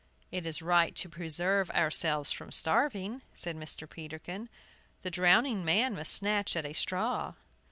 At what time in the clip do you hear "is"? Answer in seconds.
0.47-0.63